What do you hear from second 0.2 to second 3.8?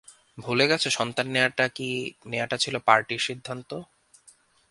ভুলে গেছ সন্তান নেয়াটা ছিল পার্টির সিদ্ধান্ত?